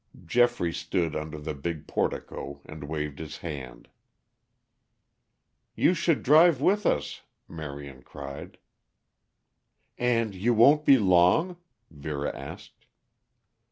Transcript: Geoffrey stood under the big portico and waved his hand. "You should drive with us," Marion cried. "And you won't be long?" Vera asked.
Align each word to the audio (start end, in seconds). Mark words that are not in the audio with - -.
Geoffrey 0.25 0.73
stood 0.73 1.15
under 1.15 1.37
the 1.37 1.53
big 1.53 1.85
portico 1.85 2.59
and 2.65 2.85
waved 2.85 3.19
his 3.19 3.37
hand. 3.37 3.87
"You 5.75 5.93
should 5.93 6.23
drive 6.23 6.59
with 6.59 6.87
us," 6.87 7.21
Marion 7.47 8.01
cried. 8.01 8.57
"And 9.99 10.33
you 10.33 10.55
won't 10.55 10.85
be 10.87 10.97
long?" 10.97 11.57
Vera 11.91 12.35
asked. 12.35 12.87